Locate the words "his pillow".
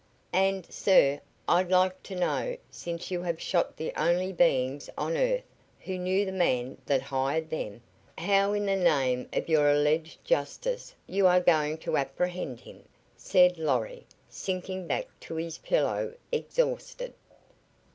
15.35-16.15